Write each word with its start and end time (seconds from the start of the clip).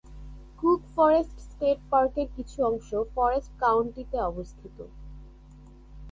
Cook 0.59 0.81
forest 0.95 1.37
state 1.39 1.79
পার্কের 1.89 2.27
কিছু 2.35 2.57
অংশ 2.63 2.89
ফরেস্ট 3.15 3.51
কাউন্টিতে 3.59 4.17
অবস্থিত। 4.21 4.77